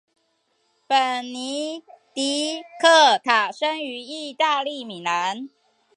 [0.87, 1.83] 本尼
[2.15, 5.47] 迪克塔生于意大利米兰。